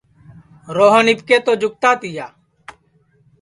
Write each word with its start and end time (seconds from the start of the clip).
روہن 0.75 1.05
اِٻکے 1.11 1.37
تو 1.45 1.51
جُگتا 1.61 1.91
تِیا 1.99 2.27